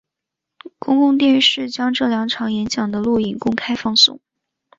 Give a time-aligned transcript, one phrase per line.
[0.79, 4.19] 公共电视将这两场演讲的录影公开放送。